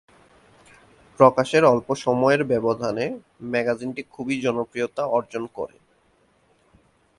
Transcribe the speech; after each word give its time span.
প্রকাশের 1.19 1.63
অল্প 1.65 1.87
সময়ের 1.95 2.41
ব্যবধানে 2.43 3.05
ম্যাগাজিনটি 3.43 4.01
খুবই 4.11 4.35
জনপ্রিয়তা 4.41 5.03
অর্জন 5.07 5.43
করে। 5.53 5.77